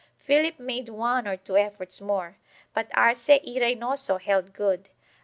[0.17, 2.37] Philip made one or two efforts more,
[2.73, 4.89] but Arce y Reynoso held good.